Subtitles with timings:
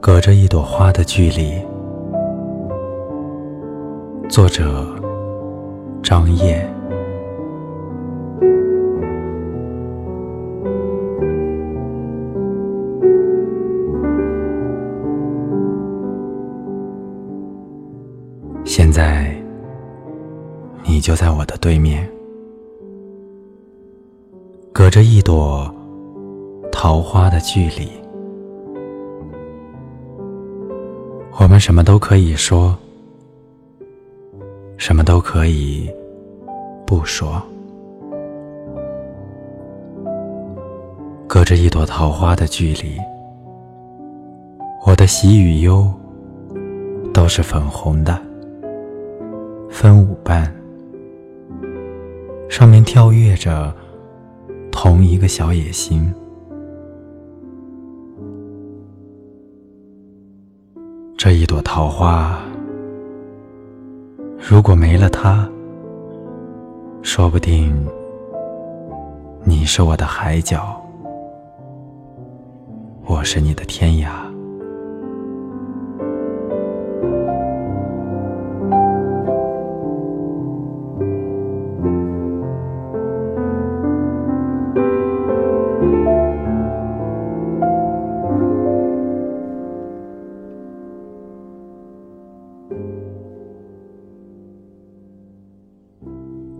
[0.00, 1.54] 隔着一朵花的距离
[4.28, 4.86] 作者
[6.02, 6.73] 张叶
[18.76, 19.32] 现在，
[20.82, 22.10] 你就在我的对面，
[24.72, 25.72] 隔着一朵
[26.72, 27.88] 桃花的距离。
[31.38, 32.76] 我们什么都可以说，
[34.76, 35.88] 什么都可以
[36.84, 37.40] 不说。
[41.28, 42.98] 隔着一朵桃花的距离，
[44.84, 45.88] 我的喜与忧
[47.12, 48.20] 都是粉红的。
[49.74, 50.54] 分五瓣，
[52.48, 53.74] 上面跳跃着
[54.70, 56.14] 同一个小野心。
[61.18, 62.38] 这一朵桃花，
[64.38, 65.50] 如果没了它，
[67.02, 67.74] 说不定
[69.42, 70.80] 你是我的海角，
[73.06, 74.23] 我是你的天涯。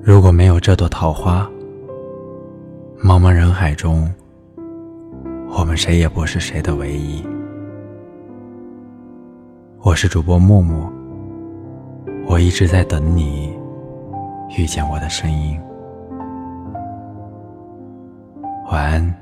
[0.06, 1.50] 如果没有这朵桃花，
[3.02, 4.06] 茫茫人海中，
[5.48, 7.24] 我们谁也不是谁的唯一。
[9.80, 10.92] 我是主播木木，
[12.26, 13.58] 我一直在等你
[14.58, 15.58] 遇见我的声音。
[18.70, 19.14] 晚安，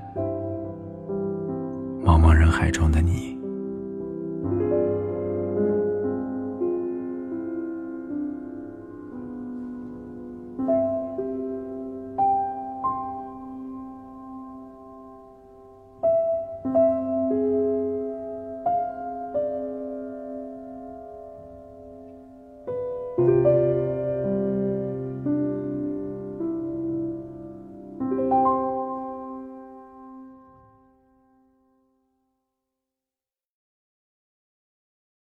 [2.05, 3.41] 茫茫人海中的你。